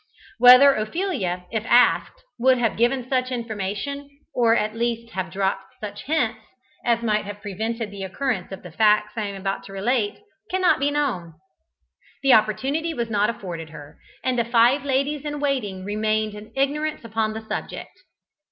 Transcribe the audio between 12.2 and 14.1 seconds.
The opportunity was not afforded her,